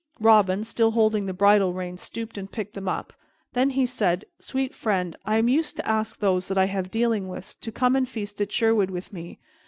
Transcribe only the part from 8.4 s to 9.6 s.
at Sherwood with me.